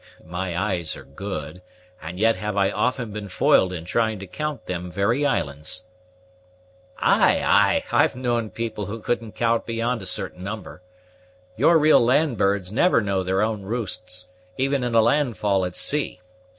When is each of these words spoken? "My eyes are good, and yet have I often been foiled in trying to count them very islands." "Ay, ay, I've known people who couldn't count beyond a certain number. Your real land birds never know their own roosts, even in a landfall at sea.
"My 0.25 0.57
eyes 0.59 0.97
are 0.97 1.03
good, 1.05 1.61
and 2.01 2.17
yet 2.17 2.35
have 2.35 2.57
I 2.57 2.71
often 2.71 3.11
been 3.11 3.27
foiled 3.27 3.71
in 3.71 3.85
trying 3.85 4.17
to 4.17 4.25
count 4.25 4.65
them 4.65 4.89
very 4.89 5.27
islands." 5.27 5.83
"Ay, 6.97 7.39
ay, 7.45 7.83
I've 7.91 8.15
known 8.15 8.49
people 8.49 8.87
who 8.87 8.99
couldn't 8.99 9.33
count 9.33 9.67
beyond 9.67 10.01
a 10.01 10.07
certain 10.07 10.43
number. 10.43 10.81
Your 11.55 11.77
real 11.77 12.03
land 12.03 12.39
birds 12.39 12.71
never 12.71 12.99
know 12.99 13.21
their 13.21 13.43
own 13.43 13.61
roosts, 13.61 14.29
even 14.57 14.83
in 14.83 14.95
a 14.95 15.01
landfall 15.03 15.65
at 15.65 15.75
sea. 15.75 16.19